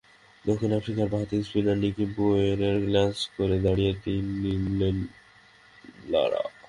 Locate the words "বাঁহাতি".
1.13-1.35